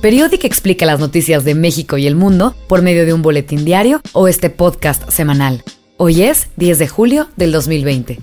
Periodic 0.00 0.44
explica 0.44 0.86
las 0.86 1.00
noticias 1.00 1.44
de 1.44 1.56
México 1.56 1.98
y 1.98 2.06
el 2.06 2.14
mundo 2.14 2.54
por 2.68 2.82
medio 2.82 3.04
de 3.04 3.12
un 3.12 3.20
boletín 3.20 3.64
diario 3.64 4.00
o 4.12 4.28
este 4.28 4.48
podcast 4.48 5.10
semanal. 5.10 5.64
Hoy 5.96 6.22
es 6.22 6.46
10 6.56 6.78
de 6.78 6.86
julio 6.86 7.28
del 7.36 7.50
2020. 7.50 8.20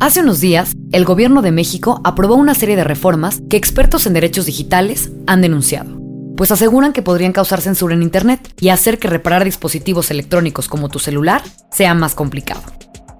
Hace 0.00 0.20
unos 0.20 0.40
días, 0.40 0.72
el 0.90 1.04
gobierno 1.04 1.42
de 1.42 1.52
México 1.52 2.00
aprobó 2.02 2.34
una 2.34 2.56
serie 2.56 2.74
de 2.74 2.82
reformas 2.82 3.40
que 3.48 3.56
expertos 3.56 4.04
en 4.06 4.14
derechos 4.14 4.46
digitales 4.46 5.12
han 5.28 5.42
denunciado, 5.42 5.96
pues 6.36 6.50
aseguran 6.50 6.92
que 6.92 7.02
podrían 7.02 7.32
causar 7.32 7.60
censura 7.60 7.94
en 7.94 8.02
Internet 8.02 8.52
y 8.58 8.70
hacer 8.70 8.98
que 8.98 9.06
reparar 9.06 9.44
dispositivos 9.44 10.10
electrónicos 10.10 10.66
como 10.66 10.88
tu 10.88 10.98
celular 10.98 11.40
sea 11.70 11.94
más 11.94 12.16
complicado. 12.16 12.62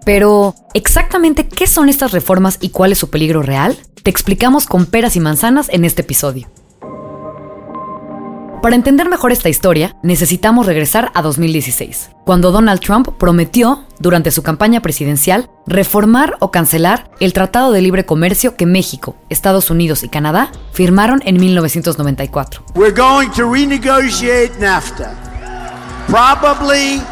Pero, 0.05 0.55
¿exactamente 0.75 1.47
qué 1.47 1.67
son 1.67 1.89
estas 1.89 2.13
reformas 2.13 2.59
y 2.61 2.71
cuál 2.71 2.93
es 2.93 2.99
su 2.99 3.11
peligro 3.11 3.43
real? 3.43 3.79
Te 4.03 4.11
explicamos 4.11 4.67
con 4.67 4.87
peras 4.87 5.15
y 5.15 5.21
manzanas 5.21 5.69
en 5.69 5.85
este 5.85 6.03
episodio. 6.03 6.49
Para 8.63 8.77
entender 8.77 9.09
mejor 9.09 9.33
esta 9.33 9.49
historia, 9.49 9.97
necesitamos 10.05 10.67
regresar 10.67 11.11
a 11.15 11.23
2016, 11.23 12.11
cuando 12.25 12.53
Donald 12.53 12.81
Trump 12.81 13.09
prometió, 13.19 13.85
durante 13.99 14.31
su 14.31 14.45
campaña 14.45 14.81
presidencial, 14.81 15.51
reformar 15.67 16.37
o 16.39 16.53
cancelar 16.53 17.11
el 17.19 17.33
Tratado 17.33 17.73
de 17.73 17.83
Libre 17.83 18.07
Comercio 18.07 18.55
que 18.55 18.67
México, 18.67 19.17
Estados 19.31 19.69
Unidos 19.71 20.05
y 20.05 20.09
Canadá 20.09 20.53
firmaron 20.73 21.23
en 21.25 21.41
1994. 21.41 22.65
We're 22.77 22.95
going 22.95 23.31
to 23.31 23.51
renegotiate 23.51 24.53
NAFTA. 24.61 25.13
Probably 26.07 27.03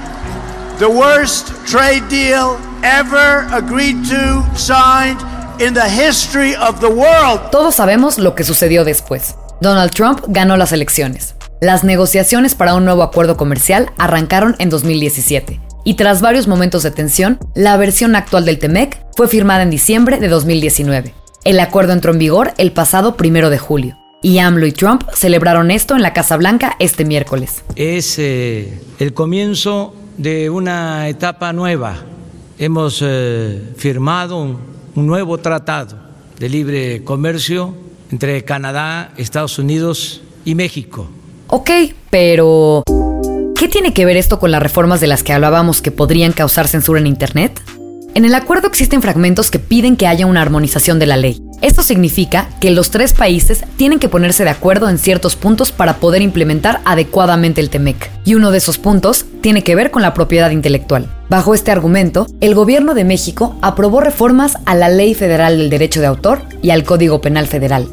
the 0.79 0.87
worst 0.87 1.53
trade 1.67 2.09
deal 2.09 2.59
ever 2.83 3.47
agreed 3.52 3.97
to, 4.09 4.45
signed 4.57 5.20
in 5.61 5.75
the 5.75 5.89
history 5.89 6.55
of 6.57 6.80
the 6.80 6.89
world. 6.89 7.51
Todos 7.51 7.77
sabemos 7.77 8.19
lo 8.19 8.34
que 8.34 8.45
sucedió 8.45 8.84
después. 8.84 9.34
Donald 9.61 9.93
Trump 9.93 10.20
ganó 10.29 10.56
las 10.56 10.73
elecciones. 10.73 11.34
Las 11.61 11.84
negociaciones 11.84 12.55
para 12.55 12.75
un 12.75 12.84
nuevo 12.84 13.03
acuerdo 13.03 13.36
comercial 13.36 13.91
arrancaron 13.98 14.56
en 14.58 14.70
2017 14.70 15.61
y 15.84 15.95
tras 15.95 16.20
varios 16.20 16.47
momentos 16.48 16.83
de 16.83 16.91
tensión, 16.91 17.39
la 17.55 17.77
versión 17.77 18.17
actual 18.17 18.45
del 18.45 18.58
TEMEC 18.58 18.98
fue 19.17 19.28
firmada 19.28 19.62
en 19.62 19.70
diciembre 19.70 20.19
de 20.19 20.28
2019. 20.28 21.14
El 21.45 21.61
acuerdo 21.61 21.92
entró 21.92 22.12
en 22.12 22.19
vigor 22.19 22.53
el 22.58 22.73
pasado 22.73 23.17
primero 23.17 23.51
de 23.51 23.58
julio 23.58 23.98
y 24.23 24.39
AMLO 24.39 24.67
y 24.67 24.73
Trump 24.73 25.05
celebraron 25.14 25.70
esto 25.70 25.97
en 25.97 26.03
la 26.03 26.12
Casa 26.12 26.36
Blanca 26.36 26.77
este 26.78 27.05
miércoles. 27.05 27.62
Es 27.77 28.19
eh, 28.19 28.81
el 28.98 29.14
comienzo 29.14 29.95
de 30.19 30.51
una 30.51 31.08
etapa 31.08 31.53
nueva. 31.53 31.97
Hemos 32.62 33.00
eh, 33.03 33.72
firmado 33.78 34.36
un, 34.36 34.58
un 34.94 35.06
nuevo 35.06 35.39
tratado 35.39 35.97
de 36.39 36.50
libre 36.50 37.02
comercio 37.05 37.75
entre 38.12 38.44
Canadá, 38.44 39.14
Estados 39.17 39.58
Unidos 39.58 40.20
y 40.44 40.55
México. 40.55 41.08
Ok, 41.47 41.70
pero 42.11 42.83
¿qué 43.56 43.67
tiene 43.67 43.94
que 43.94 44.05
ver 44.05 44.19
esto 44.19 44.39
con 44.39 44.50
las 44.50 44.62
reformas 44.62 45.00
de 45.00 45.06
las 45.06 45.22
que 45.22 45.33
hablábamos 45.33 45.80
que 45.80 45.91
podrían 45.91 46.33
causar 46.33 46.69
censura 46.69 47.00
en 47.00 47.06
Internet? 47.06 47.62
En 48.14 48.27
el 48.27 48.34
acuerdo 48.34 48.69
existen 48.69 49.00
fragmentos 49.00 49.50
que 49.50 49.58
piden 49.58 49.97
que 49.97 50.06
haya 50.06 50.27
una 50.27 50.42
armonización 50.42 50.98
de 50.98 51.06
la 51.06 51.17
ley. 51.17 51.41
Esto 51.61 51.83
significa 51.83 52.48
que 52.58 52.70
los 52.70 52.91
tres 52.91 53.12
países 53.12 53.64
tienen 53.77 53.98
que 53.98 54.08
ponerse 54.08 54.44
de 54.44 54.50
acuerdo 54.50 54.89
en 54.89 54.97
ciertos 54.97 55.36
puntos 55.36 55.72
para 55.72 55.97
poder 55.97 56.22
implementar 56.22 56.80
adecuadamente 56.86 57.61
el 57.61 57.69
TEMEC. 57.69 58.11
Y 58.25 58.34
uno 58.34 58.50
de 58.50 58.58
esos 58.58 58.78
puntos 58.78 59.27
tiene 59.42 59.62
que 59.62 59.75
ver 59.75 59.91
con 59.91 60.00
la 60.00 60.14
propiedad 60.14 60.50
intelectual. 60.50 61.11
Bajo 61.28 61.55
este 61.55 61.70
argumento, 61.70 62.27
el 62.41 62.55
gobierno 62.55 62.94
de 62.94 63.05
México 63.05 63.56
aprobó 63.61 64.00
reformas 64.00 64.56
a 64.64 64.75
la 64.75 64.89
Ley 64.89 65.14
Federal 65.14 65.58
del 65.58 65.69
Derecho 65.69 66.00
de 66.00 66.06
Autor 66.06 66.41
y 66.62 66.70
al 66.70 66.84
Código 66.84 67.20
Penal 67.20 67.47
Federal. 67.47 67.89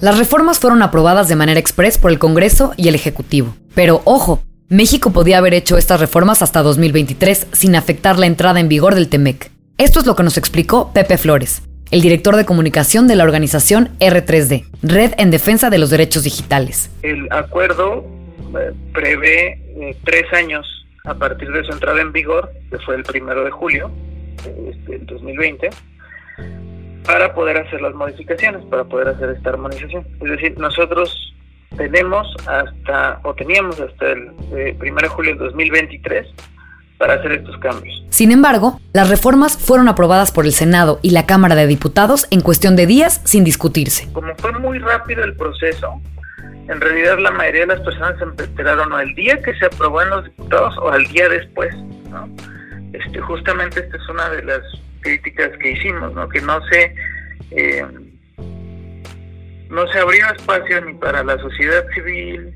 Las 0.00 0.18
reformas 0.18 0.58
fueron 0.58 0.82
aprobadas 0.82 1.28
de 1.28 1.36
manera 1.36 1.60
express 1.60 1.98
por 1.98 2.10
el 2.10 2.18
Congreso 2.18 2.72
y 2.76 2.88
el 2.88 2.96
Ejecutivo. 2.96 3.54
Pero 3.74 4.02
ojo, 4.04 4.40
México 4.68 5.10
podía 5.10 5.38
haber 5.38 5.54
hecho 5.54 5.76
estas 5.76 6.00
reformas 6.00 6.42
hasta 6.42 6.62
2023 6.62 7.46
sin 7.52 7.76
afectar 7.76 8.18
la 8.18 8.26
entrada 8.26 8.58
en 8.58 8.68
vigor 8.68 8.96
del 8.96 9.08
TEMEC. 9.08 9.52
Esto 9.78 10.00
es 10.00 10.06
lo 10.06 10.16
que 10.16 10.22
nos 10.22 10.36
explicó 10.36 10.92
Pepe 10.92 11.16
Flores, 11.16 11.62
el 11.90 12.02
director 12.02 12.36
de 12.36 12.44
comunicación 12.44 13.08
de 13.08 13.16
la 13.16 13.24
organización 13.24 13.90
R3D, 13.98 14.64
Red 14.82 15.14
en 15.18 15.30
Defensa 15.30 15.70
de 15.70 15.78
los 15.78 15.90
Derechos 15.90 16.22
Digitales. 16.22 16.90
El 17.02 17.28
acuerdo 17.32 18.04
eh, 18.58 18.72
prevé 18.92 19.60
eh, 19.76 19.96
tres 20.04 20.32
años 20.32 20.66
a 21.04 21.14
partir 21.14 21.50
de 21.50 21.64
su 21.64 21.72
entrada 21.72 22.00
en 22.00 22.12
vigor, 22.12 22.52
que 22.70 22.78
fue 22.78 22.96
el 22.96 23.02
primero 23.02 23.44
de 23.44 23.50
julio 23.50 23.90
este, 24.38 24.98
del 24.98 25.06
2020, 25.06 25.70
para 27.04 27.34
poder 27.34 27.56
hacer 27.56 27.80
las 27.80 27.94
modificaciones, 27.94 28.64
para 28.66 28.84
poder 28.84 29.08
hacer 29.08 29.30
esta 29.30 29.50
armonización. 29.50 30.06
Es 30.20 30.30
decir, 30.30 30.58
nosotros 30.58 31.34
tenemos 31.76 32.28
hasta, 32.46 33.20
o 33.24 33.34
teníamos 33.34 33.80
hasta 33.80 34.12
el 34.12 34.30
eh, 34.52 34.76
1 34.80 34.94
de 35.00 35.08
julio 35.08 35.30
del 35.32 35.38
2023 35.38 36.26
para 37.00 37.14
hacer 37.14 37.32
estos 37.32 37.56
cambios. 37.60 38.04
Sin 38.10 38.30
embargo, 38.30 38.78
las 38.92 39.08
reformas 39.08 39.56
fueron 39.56 39.88
aprobadas 39.88 40.30
por 40.32 40.44
el 40.44 40.52
Senado 40.52 41.00
y 41.00 41.12
la 41.12 41.24
Cámara 41.24 41.54
de 41.54 41.66
Diputados 41.66 42.26
en 42.30 42.42
cuestión 42.42 42.76
de 42.76 42.84
días 42.84 43.22
sin 43.24 43.42
discutirse. 43.42 44.12
Como 44.12 44.36
fue 44.36 44.52
muy 44.52 44.78
rápido 44.78 45.24
el 45.24 45.34
proceso, 45.34 45.98
en 46.68 46.78
realidad 46.78 47.18
la 47.18 47.30
mayoría 47.30 47.62
de 47.62 47.68
las 47.68 47.80
personas 47.80 48.18
se 48.18 48.44
enteraron 48.44 48.92
o 48.92 49.00
el 49.00 49.14
día 49.14 49.40
que 49.40 49.54
se 49.54 49.64
aprobó 49.64 50.02
en 50.02 50.10
los 50.10 50.24
diputados 50.24 50.76
o 50.76 50.90
al 50.90 51.06
día 51.06 51.26
después. 51.30 51.74
¿no? 52.10 52.28
Este, 52.92 53.18
justamente 53.18 53.80
esta 53.80 53.96
es 53.96 54.08
una 54.10 54.28
de 54.28 54.42
las 54.42 54.60
críticas 55.00 55.56
que 55.58 55.70
hicimos, 55.70 56.12
¿no? 56.12 56.28
que 56.28 56.42
no 56.42 56.60
se 56.66 56.94
eh, 57.52 57.82
no 59.70 59.86
se 59.86 59.98
abrió 60.00 60.26
espacio 60.36 60.84
ni 60.84 60.92
para 60.94 61.24
la 61.24 61.38
sociedad 61.38 61.86
civil, 61.94 62.52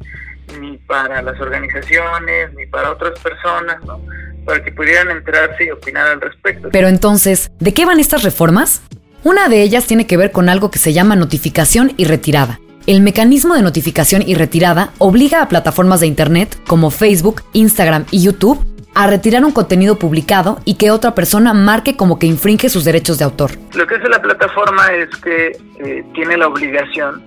ni 0.61 0.77
para 0.79 1.23
las 1.23 1.41
organizaciones, 1.41 2.53
ni 2.53 2.67
para 2.67 2.91
otras 2.91 3.19
personas, 3.21 3.83
¿no? 3.85 4.03
Para 4.45 4.63
que 4.63 4.73
pudieran 4.73 5.11
enterarse 5.11 5.65
y 5.65 5.71
opinar 5.71 6.07
al 6.09 6.21
respecto. 6.21 6.69
Pero 6.73 6.89
entonces, 6.89 7.51
¿de 7.61 7.75
qué 7.75 7.85
van 7.87 8.01
estas 8.01 8.23
reformas? 8.23 8.83
Una 9.23 9.49
de 9.49 9.63
ellas 9.63 9.87
tiene 9.87 10.07
que 10.07 10.17
ver 10.17 10.33
con 10.33 10.49
algo 10.49 10.71
que 10.71 10.79
se 10.79 10.93
llama 10.93 11.17
notificación 11.17 11.93
y 11.97 12.05
retirada. 12.05 12.61
El 12.87 13.01
mecanismo 13.01 13.55
de 13.55 13.63
notificación 13.63 14.23
y 14.27 14.35
retirada 14.35 14.91
obliga 14.99 15.41
a 15.41 15.49
plataformas 15.49 16.01
de 16.01 16.07
Internet 16.07 16.59
como 16.67 16.91
Facebook, 16.91 17.43
Instagram 17.55 18.05
y 18.11 18.23
YouTube 18.23 18.63
a 18.95 19.07
retirar 19.07 19.45
un 19.45 19.53
contenido 19.53 19.99
publicado 19.99 20.61
y 20.65 20.77
que 20.77 20.91
otra 20.91 21.15
persona 21.15 21.53
marque 21.53 21.97
como 21.97 22.19
que 22.19 22.27
infringe 22.27 22.69
sus 22.69 22.85
derechos 22.85 23.19
de 23.19 23.25
autor. 23.25 23.53
Lo 23.75 23.87
que 23.87 23.97
hace 23.97 24.09
la 24.09 24.23
plataforma 24.23 24.93
es 24.93 25.09
que 25.17 25.57
eh, 25.79 26.05
tiene 26.15 26.37
la 26.37 26.49
obligación, 26.49 27.23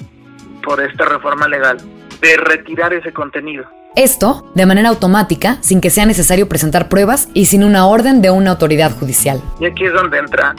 por 0.64 0.82
esta 0.82 1.06
reforma 1.06 1.48
legal, 1.48 1.78
de 2.22 2.38
retirar 2.38 2.94
ese 2.94 3.12
contenido. 3.12 3.66
Esto 3.98 4.46
de 4.54 4.68
manera 4.68 4.90
automática, 4.90 5.58
sin 5.62 5.82
que 5.82 5.90
sea 5.90 6.06
necesario 6.06 6.48
presentar 6.48 6.88
pruebas 6.88 7.30
y 7.34 7.46
sin 7.46 7.64
una 7.64 7.88
orden 7.88 8.22
de 8.22 8.30
una 8.30 8.52
autoridad 8.52 8.92
judicial. 8.92 9.42
Y 9.60 9.66
aquí 9.66 9.86
es 9.86 9.94
donde 9.94 10.20
entra 10.20 10.54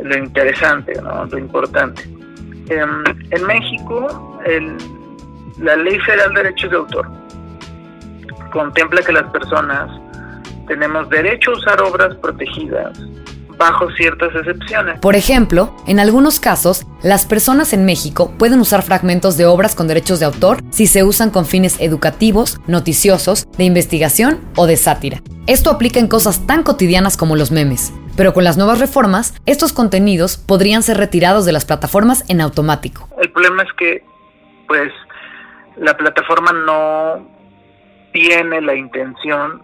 lo 0.00 0.16
interesante, 0.16 0.92
¿no? 1.02 1.24
lo 1.24 1.36
importante. 1.36 2.04
En, 2.68 2.88
en 3.32 3.44
México, 3.44 4.38
la 5.58 5.74
Ley 5.74 5.98
Federal 5.98 6.32
de 6.32 6.42
Derechos 6.44 6.70
de 6.70 6.76
Autor 6.76 7.10
contempla 8.52 9.02
que 9.02 9.12
las 9.12 9.28
personas 9.32 9.90
tenemos 10.68 11.10
derecho 11.10 11.50
a 11.50 11.54
usar 11.54 11.80
obras 11.80 12.14
protegidas 12.22 12.96
bajo 13.56 13.90
ciertas 13.92 14.34
excepciones. 14.34 14.98
Por 15.00 15.16
ejemplo, 15.16 15.74
en 15.86 16.00
algunos 16.00 16.40
casos, 16.40 16.86
las 17.02 17.26
personas 17.26 17.72
en 17.72 17.84
México 17.84 18.32
pueden 18.38 18.60
usar 18.60 18.82
fragmentos 18.82 19.36
de 19.36 19.46
obras 19.46 19.74
con 19.74 19.88
derechos 19.88 20.20
de 20.20 20.26
autor 20.26 20.62
si 20.70 20.86
se 20.86 21.04
usan 21.04 21.30
con 21.30 21.46
fines 21.46 21.80
educativos, 21.80 22.60
noticiosos, 22.66 23.50
de 23.52 23.64
investigación 23.64 24.40
o 24.56 24.66
de 24.66 24.76
sátira. 24.76 25.20
Esto 25.46 25.70
aplica 25.70 26.00
en 26.00 26.08
cosas 26.08 26.46
tan 26.46 26.62
cotidianas 26.62 27.16
como 27.16 27.36
los 27.36 27.50
memes. 27.50 27.92
Pero 28.16 28.32
con 28.32 28.44
las 28.44 28.56
nuevas 28.56 28.78
reformas, 28.78 29.34
estos 29.44 29.72
contenidos 29.72 30.36
podrían 30.36 30.82
ser 30.82 30.96
retirados 30.98 31.44
de 31.44 31.52
las 31.52 31.64
plataformas 31.64 32.24
en 32.30 32.40
automático. 32.40 33.08
El 33.20 33.30
problema 33.32 33.64
es 33.64 33.72
que, 33.76 34.04
pues, 34.68 34.92
la 35.76 35.96
plataforma 35.96 36.52
no 36.52 37.28
tiene 38.12 38.60
la 38.60 38.76
intención 38.76 39.62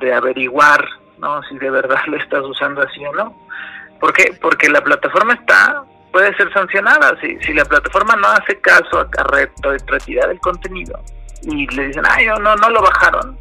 de 0.00 0.14
averiguar 0.14 0.84
¿no? 1.20 1.42
si 1.44 1.58
de 1.58 1.70
verdad 1.70 2.00
lo 2.06 2.16
estás 2.16 2.42
usando 2.44 2.82
así 2.82 3.04
o 3.04 3.12
no. 3.12 3.34
¿Por 4.00 4.12
qué? 4.12 4.36
Porque 4.40 4.68
la 4.68 4.80
plataforma 4.80 5.34
está, 5.34 5.84
puede 6.10 6.34
ser 6.36 6.52
sancionada. 6.52 7.18
Si, 7.20 7.38
si 7.40 7.52
la 7.52 7.64
plataforma 7.64 8.16
no 8.16 8.28
hace 8.28 8.58
caso 8.60 8.98
a, 8.98 9.02
a 9.02 9.24
retirar 9.86 10.30
el 10.30 10.40
contenido 10.40 10.98
y 11.42 11.66
le 11.68 11.88
dicen, 11.88 12.04
ay, 12.08 12.26
no, 12.26 12.36
no, 12.36 12.56
no 12.56 12.70
lo 12.70 12.82
bajaron, 12.82 13.38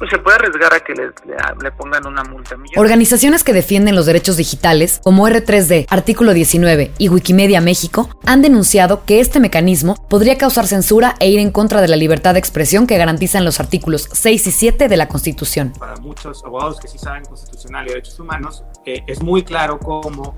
pues 0.00 0.10
se 0.10 0.18
puede 0.18 0.36
arriesgar 0.36 0.72
a 0.72 0.80
que 0.80 0.94
le, 0.94 1.08
le, 1.08 1.36
le 1.62 1.72
pongan 1.72 2.06
una 2.06 2.24
multa 2.24 2.56
millonaria. 2.56 2.80
Organizaciones 2.80 3.44
que 3.44 3.52
defienden 3.52 3.94
los 3.94 4.06
derechos 4.06 4.38
digitales, 4.38 4.98
como 5.04 5.28
R3D, 5.28 5.84
Artículo 5.90 6.32
19 6.32 6.92
y 6.96 7.10
Wikimedia 7.10 7.60
México, 7.60 8.08
han 8.24 8.40
denunciado 8.40 9.04
que 9.04 9.20
este 9.20 9.40
mecanismo 9.40 9.96
podría 10.08 10.38
causar 10.38 10.66
censura 10.66 11.16
e 11.20 11.28
ir 11.28 11.38
en 11.38 11.50
contra 11.50 11.82
de 11.82 11.88
la 11.88 11.96
libertad 11.96 12.32
de 12.32 12.40
expresión 12.40 12.86
que 12.86 12.96
garantizan 12.96 13.44
los 13.44 13.60
artículos 13.60 14.08
6 14.10 14.46
y 14.46 14.50
7 14.50 14.88
de 14.88 14.96
la 14.96 15.06
Constitución. 15.06 15.74
Para 15.78 15.96
muchos 15.96 16.42
abogados 16.46 16.80
que 16.80 16.88
sí 16.88 16.96
saben 16.96 17.26
constitucional 17.26 17.84
y 17.84 17.90
derechos 17.90 18.18
humanos, 18.18 18.64
eh, 18.86 19.02
es 19.06 19.22
muy 19.22 19.42
claro 19.42 19.78
cómo 19.78 20.34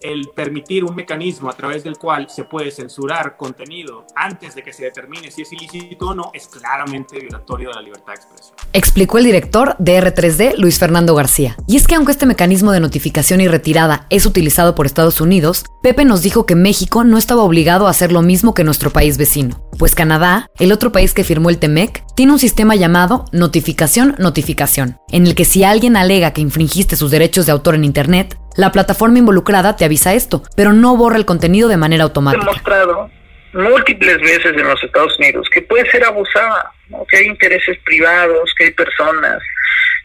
el 0.00 0.28
permitir 0.34 0.84
un 0.84 0.94
mecanismo 0.94 1.50
a 1.50 1.52
través 1.54 1.84
del 1.84 1.98
cual 1.98 2.28
se 2.28 2.44
puede 2.44 2.70
censurar 2.70 3.36
contenido 3.36 4.06
antes 4.14 4.54
de 4.54 4.62
que 4.62 4.72
se 4.72 4.84
determine 4.84 5.30
si 5.30 5.42
es 5.42 5.52
ilícito 5.52 6.08
o 6.08 6.14
no 6.14 6.30
es 6.34 6.48
claramente 6.48 7.18
violatorio 7.18 7.70
de 7.70 7.74
la 7.74 7.82
libertad 7.82 8.12
de 8.12 8.14
expresión. 8.14 8.56
Explicó 8.72 9.18
el 9.18 9.24
director 9.24 9.76
de 9.78 10.00
R3D, 10.00 10.56
Luis 10.56 10.78
Fernando 10.78 11.14
García. 11.14 11.56
Y 11.66 11.76
es 11.76 11.86
que 11.86 11.94
aunque 11.94 12.12
este 12.12 12.26
mecanismo 12.26 12.72
de 12.72 12.80
notificación 12.80 13.40
y 13.40 13.48
retirada 13.48 14.06
es 14.10 14.26
utilizado 14.26 14.74
por 14.74 14.86
Estados 14.86 15.20
Unidos, 15.20 15.64
Pepe 15.82 16.04
nos 16.04 16.22
dijo 16.22 16.46
que 16.46 16.54
México 16.54 17.04
no 17.04 17.18
estaba 17.18 17.42
obligado 17.42 17.86
a 17.86 17.90
hacer 17.90 18.12
lo 18.12 18.22
mismo 18.22 18.54
que 18.54 18.64
nuestro 18.64 18.90
país 18.90 19.16
vecino, 19.18 19.62
pues 19.78 19.94
Canadá, 19.94 20.50
el 20.58 20.72
otro 20.72 20.92
país 20.92 21.14
que 21.14 21.24
firmó 21.24 21.50
el 21.50 21.58
TEMEC, 21.58 22.04
tiene 22.14 22.32
un 22.32 22.38
sistema 22.38 22.76
llamado 22.76 23.24
notificación-notificación, 23.32 24.98
en 25.10 25.26
el 25.26 25.34
que 25.34 25.44
si 25.44 25.64
alguien 25.64 25.96
alega 25.96 26.32
que 26.32 26.40
infringiste 26.40 26.96
sus 26.96 27.10
derechos 27.10 27.46
de 27.46 27.52
autor 27.52 27.74
en 27.74 27.84
Internet, 27.84 28.38
la 28.56 28.72
plataforma 28.72 29.18
involucrada 29.18 29.76
te 29.76 29.84
avisa 29.84 30.14
esto, 30.14 30.42
pero 30.56 30.72
no 30.72 30.96
borra 30.96 31.16
el 31.16 31.26
contenido 31.26 31.68
de 31.68 31.76
manera 31.76 32.04
automática. 32.04 32.44
demostrado 32.44 33.10
múltiples 33.52 34.20
veces 34.20 34.56
en 34.56 34.64
los 34.64 34.82
Estados 34.82 35.18
Unidos 35.18 35.48
que 35.52 35.62
puede 35.62 35.90
ser 35.90 36.04
abusada, 36.04 36.72
que 37.08 37.16
hay 37.16 37.26
intereses 37.26 37.78
privados, 37.84 38.54
que 38.56 38.64
hay 38.64 38.70
personas 38.72 39.42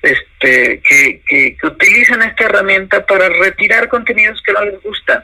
este, 0.02 0.82
que, 0.82 1.22
que, 1.28 1.58
utilizan 1.64 2.22
esta 2.22 2.46
herramienta 2.46 3.06
para 3.06 3.30
retirar 3.30 3.88
contenidos 3.90 4.42
que 4.44 4.54
no 4.54 4.64
les 4.66 4.82
gustan. 4.82 5.24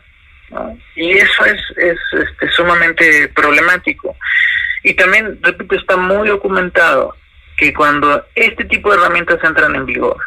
Y 0.96 1.12
eso 1.12 1.46
es, 1.46 1.62
es 1.78 1.98
este, 2.14 2.50
sumamente 2.52 3.30
problemático. 3.30 4.16
Y 4.84 4.94
también, 4.96 5.40
repito, 5.42 5.76
está 5.76 5.96
muy 5.96 6.28
documentado 6.28 7.16
que 7.58 7.74
cuando 7.74 8.26
este 8.36 8.66
tipo 8.66 8.92
de 8.92 8.98
herramientas 8.98 9.40
entran 9.44 9.76
en 9.76 9.86
vigor, 9.86 10.18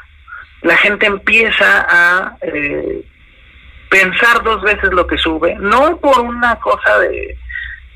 la 0.65 0.77
gente 0.79 1.05
empieza 1.05 1.87
a 1.89 2.39
eh, 2.41 3.05
pensar 3.91 4.43
dos 4.43 4.63
veces 4.63 4.91
lo 4.93 5.07
que 5.07 5.19
sube, 5.19 5.55
no 5.61 5.99
por 5.99 6.21
una 6.21 6.57
cosa 6.57 6.99
de, 7.01 7.37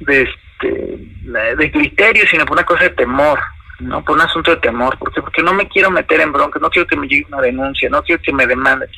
de, 0.01 0.23
este, 0.23 1.71
criterio, 1.71 2.25
sino 2.31 2.45
por 2.45 2.59
una 2.59 2.67
cosa 2.67 2.85
de 2.85 2.91
temor, 2.91 3.41
no 3.81 4.05
por 4.05 4.17
un 4.17 4.21
asunto 4.21 4.51
de 4.51 4.59
temor, 4.59 4.99
porque 4.99 5.23
porque 5.23 5.43
no 5.43 5.55
me 5.55 5.67
quiero 5.67 5.91
meter 5.91 6.21
en 6.21 6.31
bronca, 6.31 6.59
no 6.61 6.69
quiero 6.69 6.87
que 6.87 6.97
me 6.97 7.09
llegue 7.09 7.27
una 7.29 7.41
denuncia, 7.41 7.89
no 7.89 8.03
quiero 8.03 8.21
que 8.21 8.35
me 8.35 8.47
demanden. 8.47 8.91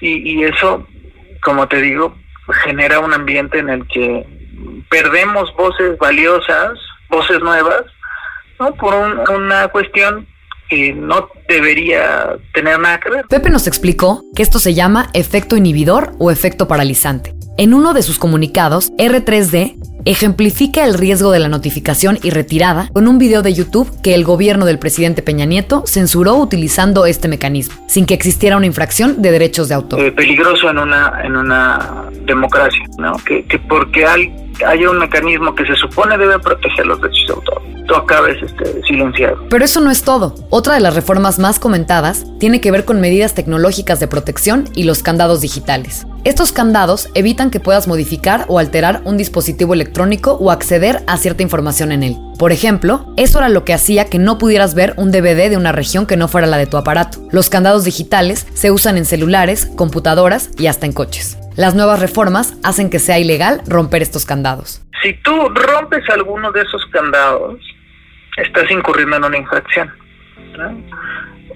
Y, 0.00 0.32
y 0.32 0.44
eso, 0.44 0.88
como 1.42 1.68
te 1.68 1.82
digo, 1.82 2.16
genera 2.64 2.98
un 3.00 3.12
ambiente 3.12 3.58
en 3.58 3.68
el 3.68 3.86
que 3.88 4.24
perdemos 4.88 5.54
voces 5.54 5.98
valiosas, 5.98 6.78
voces 7.10 7.40
nuevas, 7.40 7.84
¿no? 8.58 8.74
por 8.74 8.94
una 8.94 9.68
cuestión 9.68 10.26
que 10.68 10.92
no 10.92 11.28
debería 11.48 12.36
tener 12.52 12.78
nada 12.78 12.98
que 13.00 13.10
ver. 13.10 13.24
Pepe 13.28 13.50
nos 13.50 13.66
explicó 13.66 14.22
que 14.34 14.42
esto 14.42 14.58
se 14.58 14.74
llama 14.74 15.08
efecto 15.14 15.56
inhibidor 15.56 16.12
o 16.18 16.30
efecto 16.30 16.68
paralizante. 16.68 17.34
En 17.58 17.72
uno 17.72 17.94
de 17.94 18.02
sus 18.02 18.18
comunicados, 18.18 18.92
R3D 18.98 19.76
ejemplifica 20.04 20.84
el 20.84 20.94
riesgo 20.94 21.32
de 21.32 21.38
la 21.38 21.48
notificación 21.48 22.18
y 22.22 22.30
retirada 22.30 22.88
con 22.92 23.08
un 23.08 23.18
video 23.18 23.42
de 23.42 23.54
YouTube 23.54 23.90
que 24.02 24.14
el 24.14 24.24
gobierno 24.24 24.66
del 24.66 24.78
presidente 24.78 25.22
Peña 25.22 25.46
Nieto 25.46 25.84
censuró 25.86 26.36
utilizando 26.36 27.06
este 27.06 27.28
mecanismo, 27.28 27.74
sin 27.88 28.04
que 28.06 28.14
existiera 28.14 28.56
una 28.56 28.66
infracción 28.66 29.22
de 29.22 29.32
derechos 29.32 29.68
de 29.68 29.74
autor. 29.74 30.00
Eh, 30.00 30.12
peligroso 30.12 30.70
en 30.70 30.78
una, 30.78 31.20
en 31.24 31.34
una 31.34 32.04
democracia, 32.24 32.84
¿no? 32.98 33.16
Que, 33.24 33.44
que 33.46 33.58
porque 33.58 34.04
hay, 34.64 34.86
un 34.86 34.98
mecanismo 34.98 35.54
que 35.54 35.66
se 35.66 35.74
supone 35.76 36.16
debe 36.16 36.38
proteger 36.38 36.86
los 36.86 37.00
derechos 37.00 37.26
de 37.26 37.34
autor 37.34 37.62
tú 37.86 37.94
acabes 37.94 38.42
este, 38.42 38.82
silenciado. 38.82 39.38
Pero 39.48 39.64
eso 39.64 39.80
no 39.80 39.90
es 39.90 40.02
todo. 40.02 40.34
Otra 40.50 40.74
de 40.74 40.80
las 40.80 40.94
reformas 40.94 41.38
más 41.38 41.58
comentadas 41.58 42.26
tiene 42.38 42.60
que 42.60 42.70
ver 42.70 42.84
con 42.84 43.00
medidas 43.00 43.34
tecnológicas 43.34 44.00
de 44.00 44.08
protección 44.08 44.68
y 44.74 44.84
los 44.84 45.02
candados 45.02 45.40
digitales. 45.40 46.06
Estos 46.24 46.50
candados 46.50 47.08
evitan 47.14 47.50
que 47.50 47.60
puedas 47.60 47.86
modificar 47.86 48.46
o 48.48 48.58
alterar 48.58 49.00
un 49.04 49.16
dispositivo 49.16 49.74
electrónico 49.74 50.32
o 50.32 50.50
acceder 50.50 51.02
a 51.06 51.16
cierta 51.18 51.44
información 51.44 51.92
en 51.92 52.02
él. 52.02 52.16
Por 52.38 52.50
ejemplo, 52.50 53.12
eso 53.16 53.38
era 53.38 53.48
lo 53.48 53.64
que 53.64 53.72
hacía 53.72 54.06
que 54.06 54.18
no 54.18 54.36
pudieras 54.36 54.74
ver 54.74 54.94
un 54.96 55.12
DVD 55.12 55.48
de 55.48 55.56
una 55.56 55.72
región 55.72 56.06
que 56.06 56.16
no 56.16 56.26
fuera 56.26 56.48
la 56.48 56.58
de 56.58 56.66
tu 56.66 56.76
aparato. 56.76 57.20
Los 57.30 57.48
candados 57.48 57.84
digitales 57.84 58.46
se 58.54 58.72
usan 58.72 58.98
en 58.98 59.04
celulares, 59.04 59.66
computadoras 59.76 60.50
y 60.58 60.66
hasta 60.66 60.86
en 60.86 60.92
coches. 60.92 61.38
Las 61.56 61.74
nuevas 61.74 62.00
reformas 62.00 62.54
hacen 62.62 62.90
que 62.90 62.98
sea 62.98 63.18
ilegal 63.18 63.62
romper 63.66 64.02
estos 64.02 64.26
candados. 64.26 64.82
Si 65.02 65.14
tú 65.22 65.48
rompes 65.48 66.08
alguno 66.10 66.52
de 66.52 66.60
esos 66.60 66.84
candados, 66.86 67.58
estás 68.36 68.70
incurriendo 68.70 69.16
en 69.16 69.24
una 69.24 69.38
infracción. 69.38 69.90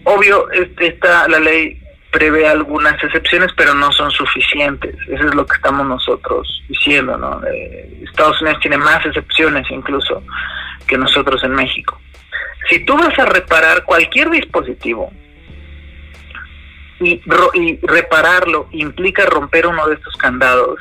Obvio, 0.05 0.50
este, 0.52 0.99
la 1.02 1.38
ley 1.38 1.79
prevé 2.11 2.49
algunas 2.49 2.94
excepciones, 3.05 3.50
pero 3.56 3.75
no 3.75 3.93
son 3.93 4.11
suficientes. 4.11 4.97
Eso 5.06 5.29
es 5.29 5.35
lo 5.35 5.44
que 5.44 5.56
estamos 5.56 5.87
nosotros 5.87 6.62
diciendo, 6.69 7.19
¿no? 7.19 7.43
Estados 8.03 8.41
Unidos 8.41 8.61
tiene 8.62 8.79
más 8.79 9.05
excepciones 9.05 9.67
incluso 9.70 10.23
que 10.87 10.96
nosotros 10.96 11.44
en 11.44 11.53
México. 11.53 12.00
Si 12.70 12.79
tú 12.87 12.96
vas 12.96 13.19
a 13.19 13.26
reparar 13.26 13.85
cualquier 13.85 14.31
dispositivo 14.31 15.12
y, 17.00 17.20
y 17.55 17.79
repararlo 17.82 18.69
implica 18.73 19.26
romper 19.26 19.67
uno 19.67 19.87
de 19.88 19.94
estos 19.94 20.17
candados, 20.17 20.79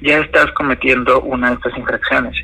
ya 0.00 0.18
estás 0.18 0.50
cometiendo 0.52 1.20
una 1.22 1.50
de 1.50 1.56
estas 1.56 1.76
infracciones 1.76 2.36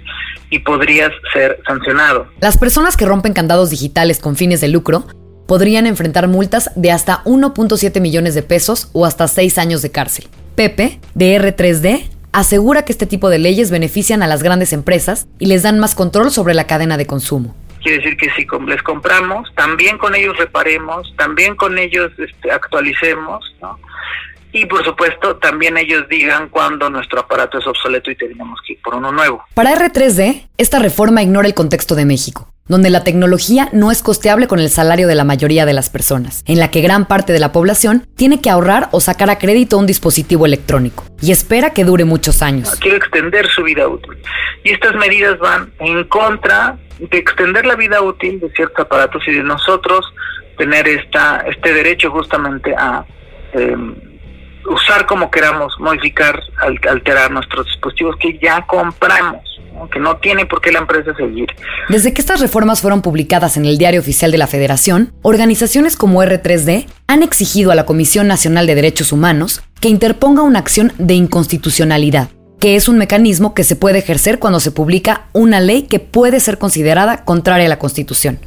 y 0.50 0.58
podrías 0.60 1.10
ser 1.32 1.60
sancionado. 1.66 2.26
Las 2.40 2.58
personas 2.58 2.96
que 2.96 3.06
rompen 3.06 3.32
candados 3.32 3.70
digitales 3.70 4.18
con 4.18 4.36
fines 4.36 4.60
de 4.60 4.68
lucro 4.68 5.06
podrían 5.46 5.86
enfrentar 5.86 6.28
multas 6.28 6.70
de 6.76 6.90
hasta 6.90 7.24
1.7 7.24 8.00
millones 8.00 8.34
de 8.34 8.42
pesos 8.42 8.90
o 8.92 9.06
hasta 9.06 9.28
6 9.28 9.58
años 9.58 9.82
de 9.82 9.90
cárcel. 9.90 10.28
Pepe, 10.54 11.00
de 11.14 11.40
R3D, 11.40 12.08
asegura 12.32 12.84
que 12.84 12.92
este 12.92 13.06
tipo 13.06 13.30
de 13.30 13.38
leyes 13.38 13.70
benefician 13.70 14.22
a 14.22 14.26
las 14.26 14.42
grandes 14.42 14.72
empresas 14.72 15.26
y 15.38 15.46
les 15.46 15.62
dan 15.62 15.78
más 15.78 15.94
control 15.94 16.30
sobre 16.30 16.54
la 16.54 16.66
cadena 16.66 16.96
de 16.96 17.06
consumo. 17.06 17.54
Quiere 17.82 17.98
decir 17.98 18.16
que 18.16 18.30
si 18.30 18.46
les 18.66 18.82
compramos, 18.82 19.52
también 19.54 19.98
con 19.98 20.14
ellos 20.14 20.36
reparemos, 20.36 21.12
también 21.16 21.56
con 21.56 21.78
ellos 21.78 22.12
este, 22.18 22.50
actualicemos, 22.50 23.44
¿no? 23.60 23.78
y 24.52 24.66
por 24.66 24.84
supuesto 24.84 25.36
también 25.36 25.78
ellos 25.78 26.06
digan 26.08 26.48
cuando 26.50 26.90
nuestro 26.90 27.20
aparato 27.20 27.58
es 27.58 27.66
obsoleto 27.66 28.10
y 28.10 28.16
tenemos 28.16 28.60
que 28.66 28.74
ir 28.74 28.82
por 28.82 28.94
uno 28.94 29.10
nuevo. 29.10 29.44
Para 29.54 29.74
R3D, 29.74 30.48
esta 30.58 30.78
reforma 30.78 31.22
ignora 31.22 31.48
el 31.48 31.54
contexto 31.54 31.94
de 31.94 32.04
México 32.04 32.48
donde 32.68 32.90
la 32.90 33.04
tecnología 33.04 33.68
no 33.72 33.90
es 33.90 34.02
costeable 34.02 34.46
con 34.46 34.60
el 34.60 34.70
salario 34.70 35.08
de 35.08 35.14
la 35.14 35.24
mayoría 35.24 35.66
de 35.66 35.72
las 35.72 35.90
personas, 35.90 36.42
en 36.46 36.58
la 36.58 36.70
que 36.70 36.80
gran 36.80 37.06
parte 37.06 37.32
de 37.32 37.40
la 37.40 37.52
población 37.52 38.06
tiene 38.16 38.40
que 38.40 38.50
ahorrar 38.50 38.88
o 38.92 39.00
sacar 39.00 39.30
a 39.30 39.38
crédito 39.38 39.76
un 39.78 39.86
dispositivo 39.86 40.46
electrónico 40.46 41.04
y 41.20 41.32
espera 41.32 41.70
que 41.70 41.84
dure 41.84 42.04
muchos 42.04 42.40
años. 42.40 42.70
Quiere 42.80 42.98
extender 42.98 43.48
su 43.48 43.64
vida 43.64 43.88
útil. 43.88 44.16
Y 44.64 44.70
estas 44.70 44.94
medidas 44.94 45.38
van 45.40 45.72
en 45.80 46.04
contra 46.04 46.78
de 46.98 47.18
extender 47.18 47.66
la 47.66 47.76
vida 47.76 48.00
útil 48.00 48.40
de 48.40 48.50
ciertos 48.50 48.80
aparatos 48.80 49.22
y 49.26 49.32
de 49.32 49.42
nosotros 49.42 50.12
tener 50.56 50.86
esta, 50.88 51.44
este 51.46 51.72
derecho 51.72 52.10
justamente 52.10 52.74
a... 52.76 53.04
Em, 53.54 53.94
usar 54.70 55.06
como 55.06 55.30
queramos, 55.30 55.74
modificar, 55.78 56.40
alterar 56.88 57.30
nuestros 57.30 57.66
dispositivos 57.66 58.16
que 58.16 58.38
ya 58.38 58.64
compramos, 58.66 59.42
que 59.90 59.98
no 59.98 60.16
tiene 60.18 60.46
por 60.46 60.60
qué 60.60 60.70
la 60.72 60.80
empresa 60.80 61.14
seguir. 61.14 61.48
Desde 61.88 62.12
que 62.12 62.20
estas 62.20 62.40
reformas 62.40 62.80
fueron 62.80 63.02
publicadas 63.02 63.56
en 63.56 63.64
el 63.64 63.78
Diario 63.78 64.00
Oficial 64.00 64.30
de 64.30 64.38
la 64.38 64.46
Federación, 64.46 65.12
organizaciones 65.22 65.96
como 65.96 66.22
R3D 66.22 66.86
han 67.06 67.22
exigido 67.22 67.72
a 67.72 67.74
la 67.74 67.86
Comisión 67.86 68.28
Nacional 68.28 68.66
de 68.66 68.74
Derechos 68.74 69.12
Humanos 69.12 69.62
que 69.80 69.88
interponga 69.88 70.42
una 70.42 70.60
acción 70.60 70.92
de 70.98 71.14
inconstitucionalidad 71.14 72.28
que 72.62 72.76
es 72.76 72.86
un 72.86 72.96
mecanismo 72.96 73.54
que 73.54 73.64
se 73.64 73.74
puede 73.74 73.98
ejercer 73.98 74.38
cuando 74.38 74.60
se 74.60 74.70
publica 74.70 75.26
una 75.32 75.58
ley 75.58 75.82
que 75.82 75.98
puede 75.98 76.38
ser 76.38 76.58
considerada 76.58 77.24
contraria 77.24 77.66
a 77.66 77.68
la 77.68 77.80
Constitución. 77.80 78.38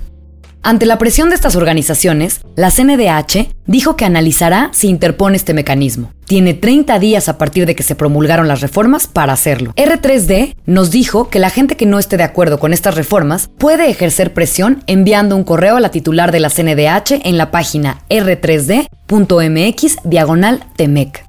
Ante 0.64 0.86
la 0.86 0.98
presión 0.98 1.28
de 1.28 1.36
estas 1.36 1.58
organizaciones, 1.58 2.40
la 2.56 2.72
CNDH 2.72 3.50
dijo 3.66 3.98
que 3.98 4.06
analizará 4.06 4.70
si 4.72 4.88
interpone 4.88 5.36
este 5.36 5.54
mecanismo. 5.54 6.14
Tiene 6.28 6.54
30 6.54 6.98
días 6.98 7.28
a 7.28 7.38
partir 7.38 7.66
de 7.66 7.76
que 7.76 7.84
se 7.84 7.96
promulgaron 7.96 8.48
las 8.48 8.62
reformas 8.62 9.08
para 9.08 9.34
hacerlo. 9.34 9.74
R3D 9.76 10.56
nos 10.66 10.92
dijo 10.92 11.30
que 11.30 11.40
la 11.40 11.50
gente 11.50 11.76
que 11.76 11.86
no 11.86 12.00
esté 12.00 12.16
de 12.16 12.24
acuerdo 12.24 12.58
con 12.58 12.72
estas 12.72 12.96
reformas 12.96 13.50
puede 13.58 13.90
ejercer 13.90 14.34
presión 14.34 14.82
enviando 14.88 15.36
un 15.36 15.44
correo 15.44 15.76
a 15.76 15.82
la 15.82 15.92
titular 15.92 16.32
de 16.32 16.40
la 16.40 16.50
CNDH 16.50 17.20
en 17.26 17.38
la 17.38 17.52
página 17.52 18.00
r3d.mx 18.10 19.98
diagonal 20.06 20.64
temec. 20.78 21.25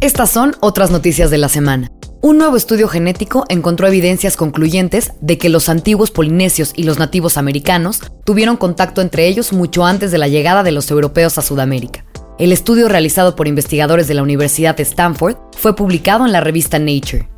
Estas 0.00 0.30
son 0.30 0.54
otras 0.60 0.92
noticias 0.92 1.28
de 1.28 1.38
la 1.38 1.48
semana. 1.48 1.90
Un 2.20 2.38
nuevo 2.38 2.56
estudio 2.56 2.86
genético 2.86 3.44
encontró 3.48 3.88
evidencias 3.88 4.36
concluyentes 4.36 5.12
de 5.20 5.38
que 5.38 5.48
los 5.48 5.68
antiguos 5.68 6.12
polinesios 6.12 6.72
y 6.76 6.84
los 6.84 7.00
nativos 7.00 7.36
americanos 7.36 8.00
tuvieron 8.24 8.56
contacto 8.56 9.00
entre 9.00 9.26
ellos 9.26 9.52
mucho 9.52 9.84
antes 9.84 10.12
de 10.12 10.18
la 10.18 10.28
llegada 10.28 10.62
de 10.62 10.70
los 10.70 10.88
europeos 10.92 11.36
a 11.36 11.42
Sudamérica. 11.42 12.04
El 12.38 12.52
estudio 12.52 12.88
realizado 12.88 13.34
por 13.34 13.48
investigadores 13.48 14.06
de 14.06 14.14
la 14.14 14.22
Universidad 14.22 14.76
de 14.76 14.84
Stanford 14.84 15.36
fue 15.56 15.74
publicado 15.74 16.24
en 16.24 16.30
la 16.30 16.40
revista 16.40 16.78
Nature. 16.78 17.28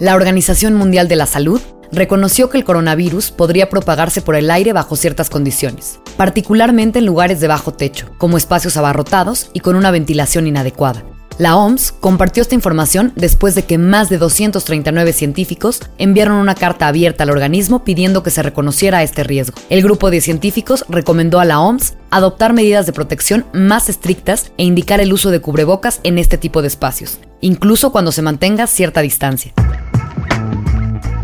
La 0.00 0.16
Organización 0.16 0.74
Mundial 0.74 1.06
de 1.06 1.14
la 1.14 1.26
Salud 1.26 1.60
reconoció 1.96 2.50
que 2.50 2.58
el 2.58 2.64
coronavirus 2.64 3.30
podría 3.30 3.68
propagarse 3.68 4.22
por 4.22 4.36
el 4.36 4.50
aire 4.50 4.72
bajo 4.72 4.96
ciertas 4.96 5.30
condiciones, 5.30 6.00
particularmente 6.16 6.98
en 6.98 7.06
lugares 7.06 7.40
de 7.40 7.48
bajo 7.48 7.72
techo, 7.72 8.10
como 8.18 8.36
espacios 8.36 8.76
abarrotados 8.76 9.50
y 9.52 9.60
con 9.60 9.76
una 9.76 9.90
ventilación 9.90 10.46
inadecuada. 10.46 11.04
La 11.36 11.56
OMS 11.56 11.90
compartió 11.90 12.42
esta 12.42 12.54
información 12.54 13.12
después 13.16 13.56
de 13.56 13.64
que 13.64 13.76
más 13.76 14.08
de 14.08 14.18
239 14.18 15.12
científicos 15.12 15.82
enviaron 15.98 16.36
una 16.36 16.54
carta 16.54 16.86
abierta 16.86 17.24
al 17.24 17.30
organismo 17.30 17.82
pidiendo 17.82 18.22
que 18.22 18.30
se 18.30 18.42
reconociera 18.42 19.02
este 19.02 19.24
riesgo. 19.24 19.56
El 19.68 19.82
grupo 19.82 20.10
de 20.10 20.20
científicos 20.20 20.84
recomendó 20.88 21.40
a 21.40 21.44
la 21.44 21.58
OMS 21.58 21.94
adoptar 22.10 22.52
medidas 22.52 22.86
de 22.86 22.92
protección 22.92 23.46
más 23.52 23.88
estrictas 23.88 24.52
e 24.58 24.64
indicar 24.64 25.00
el 25.00 25.12
uso 25.12 25.32
de 25.32 25.40
cubrebocas 25.40 25.98
en 26.04 26.18
este 26.18 26.38
tipo 26.38 26.62
de 26.62 26.68
espacios, 26.68 27.18
incluso 27.40 27.90
cuando 27.90 28.12
se 28.12 28.22
mantenga 28.22 28.68
cierta 28.68 29.00
distancia. 29.00 29.52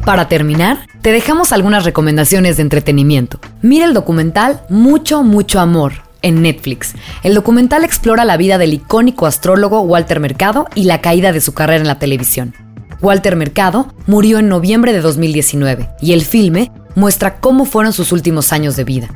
Para 0.05 0.29
terminar, 0.29 0.87
te 1.03 1.13
dejamos 1.13 1.53
algunas 1.53 1.85
recomendaciones 1.85 2.57
de 2.57 2.63
entretenimiento. 2.63 3.39
Mira 3.63 3.85
el 3.85 3.95
documental 3.95 4.63
Mucho, 4.69 5.23
mucho 5.23 5.61
amor 5.61 5.93
en 6.23 6.43
Netflix. 6.43 6.95
El 7.23 7.35
documental 7.35 7.85
explora 7.85 8.25
la 8.25 8.37
vida 8.37 8.59
del 8.59 8.75
icónico 8.75 9.27
astrólogo 9.27 9.83
Walter 9.83 10.21
Mercado 10.21 10.67
y 10.75 10.85
la 10.85 11.01
caída 11.01 11.33
de 11.33 11.41
su 11.41 11.53
carrera 11.55 11.81
en 11.81 11.87
la 11.87 11.99
televisión. 11.99 12.55
Walter 13.01 13.37
Mercado 13.37 13.93
murió 14.07 14.39
en 14.39 14.49
noviembre 14.49 14.93
de 14.93 15.01
2019 15.01 15.89
y 16.01 16.13
el 16.13 16.23
filme 16.23 16.71
muestra 16.95 17.39
cómo 17.39 17.65
fueron 17.65 17.93
sus 17.93 18.13
últimos 18.13 18.53
años 18.53 18.77
de 18.77 18.85
vida. 18.85 19.09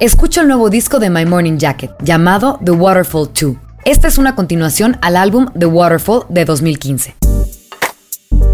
Escucha 0.00 0.42
el 0.42 0.48
nuevo 0.48 0.70
disco 0.70 0.98
de 0.98 1.10
My 1.10 1.26
Morning 1.26 1.58
Jacket, 1.58 1.92
llamado 2.02 2.58
The 2.64 2.72
Waterfall 2.72 3.30
2. 3.38 3.56
Esta 3.84 4.08
es 4.08 4.18
una 4.18 4.34
continuación 4.34 4.98
al 5.00 5.16
álbum 5.16 5.46
The 5.58 5.66
Waterfall 5.66 6.24
de 6.28 6.44
2015. 6.44 7.25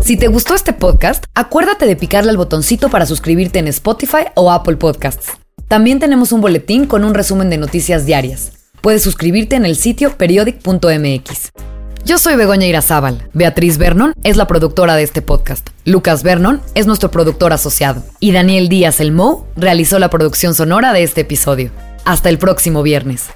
Si 0.04 0.16
te 0.16 0.26
gustó 0.26 0.54
este 0.54 0.72
podcast, 0.72 1.24
acuérdate 1.32 1.86
de 1.86 1.94
picarle 1.94 2.30
al 2.30 2.36
botoncito 2.36 2.88
para 2.88 3.06
suscribirte 3.06 3.60
en 3.60 3.68
Spotify 3.68 4.24
o 4.34 4.50
Apple 4.50 4.76
Podcasts. 4.76 5.34
También 5.68 6.00
tenemos 6.00 6.32
un 6.32 6.40
boletín 6.40 6.86
con 6.86 7.04
un 7.04 7.14
resumen 7.14 7.50
de 7.50 7.56
noticias 7.56 8.04
diarias. 8.04 8.52
Puedes 8.80 9.02
suscribirte 9.02 9.54
en 9.54 9.64
el 9.64 9.76
sitio 9.76 10.16
periodic.mx. 10.16 11.52
Yo 12.04 12.18
soy 12.18 12.34
Begoña 12.34 12.66
Irazábal. 12.66 13.28
Beatriz 13.32 13.78
Vernon 13.78 14.12
es 14.24 14.36
la 14.36 14.48
productora 14.48 14.96
de 14.96 15.04
este 15.04 15.22
podcast. 15.22 15.68
Lucas 15.84 16.24
Vernon 16.24 16.60
es 16.74 16.88
nuestro 16.88 17.12
productor 17.12 17.52
asociado. 17.52 18.02
Y 18.18 18.32
Daniel 18.32 18.68
Díaz 18.68 18.98
El 18.98 19.12
Mo 19.12 19.46
realizó 19.54 20.00
la 20.00 20.10
producción 20.10 20.56
sonora 20.56 20.92
de 20.92 21.04
este 21.04 21.20
episodio. 21.20 21.70
Hasta 22.04 22.28
el 22.28 22.38
próximo 22.38 22.82
viernes. 22.82 23.28